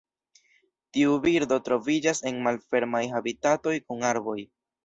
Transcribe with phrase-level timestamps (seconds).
[0.97, 4.39] Tiu birdo troviĝas en malfermaj habitatoj kun arboj.